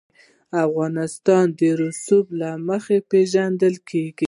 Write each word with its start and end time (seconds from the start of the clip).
افغانستان 0.65 1.45
د 1.59 1.61
رسوب 1.81 2.25
له 2.41 2.49
مخې 2.67 2.97
پېژندل 3.09 3.75
کېږي. 3.89 4.19